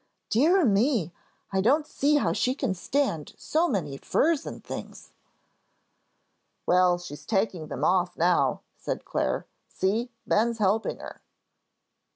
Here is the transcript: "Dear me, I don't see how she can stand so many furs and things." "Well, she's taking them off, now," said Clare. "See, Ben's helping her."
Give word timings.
"Dear 0.31 0.65
me, 0.65 1.13
I 1.53 1.61
don't 1.61 1.85
see 1.85 2.15
how 2.15 2.33
she 2.33 2.55
can 2.55 2.73
stand 2.73 3.35
so 3.37 3.67
many 3.67 3.97
furs 3.97 4.47
and 4.47 4.63
things." 4.63 5.11
"Well, 6.65 6.97
she's 6.97 7.23
taking 7.23 7.67
them 7.67 7.83
off, 7.83 8.17
now," 8.17 8.61
said 8.75 9.05
Clare. 9.05 9.45
"See, 9.67 10.09
Ben's 10.25 10.57
helping 10.57 10.97
her." 10.97 11.21